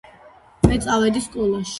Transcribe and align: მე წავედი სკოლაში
მე 0.71 0.79
წავედი 0.85 1.21
სკოლაში 1.27 1.69